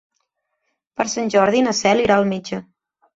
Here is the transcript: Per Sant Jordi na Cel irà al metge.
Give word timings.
Per 1.01 1.05
Sant 1.13 1.29
Jordi 1.35 1.61
na 1.65 1.73
Cel 1.81 2.01
irà 2.05 2.17
al 2.17 2.25
metge. 2.33 2.61